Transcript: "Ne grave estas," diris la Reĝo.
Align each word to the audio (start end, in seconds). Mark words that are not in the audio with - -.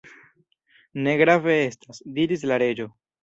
"Ne 1.07 1.13
grave 1.19 1.57
estas," 1.67 2.01
diris 2.19 2.47
la 2.53 2.59
Reĝo. 2.65 2.89